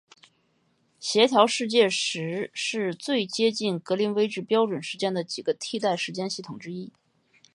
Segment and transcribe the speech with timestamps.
[0.99, 6.91] 协调世界时是最接近格林威治标准时间的几个替代时间系统之一。